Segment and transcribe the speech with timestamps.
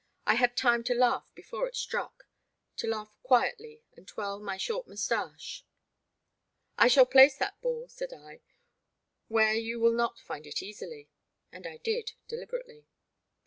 [0.25, 2.23] I had time to laugh before it struck,—
[2.77, 5.63] to laugh quietly and twirl my short mustache.
[6.75, 8.41] I shall place that ball," said I,
[9.27, 11.11] where you will not find it easily";
[11.53, 12.87] and I did, deliberately.